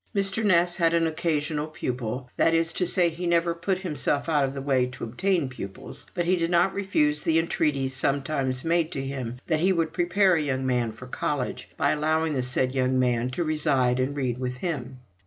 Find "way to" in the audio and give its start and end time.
4.63-5.03